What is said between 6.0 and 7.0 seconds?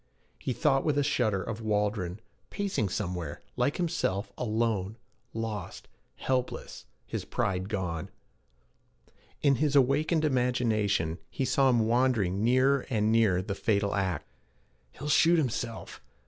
helpless,